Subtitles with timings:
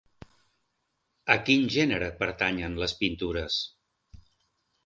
[1.33, 3.63] A quin gènere pertanyen les pintures?